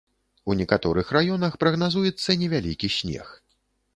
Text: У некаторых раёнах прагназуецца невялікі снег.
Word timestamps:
У 0.51 0.53
некаторых 0.61 1.11
раёнах 1.17 1.59
прагназуецца 1.63 2.37
невялікі 2.45 2.87
снег. 2.97 3.27